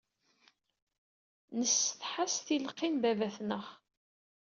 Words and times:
Nessetḥa 1.59 2.25
s 2.33 2.35
tleqqi 2.45 2.87
n 2.89 2.95
baba-tneɣ. 3.03 3.65